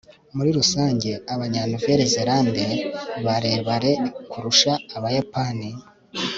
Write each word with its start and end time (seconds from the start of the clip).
muri 0.35 0.49
rusange, 0.59 1.09
abanya 1.33 1.61
nouvelle-zélande 1.69 2.65
barebare 3.25 3.91
kurusha 4.31 4.71
abayapani 4.97 5.69